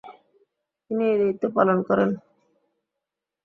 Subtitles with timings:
[0.91, 2.09] তিনি এই দায়িত্ব পালন করেন।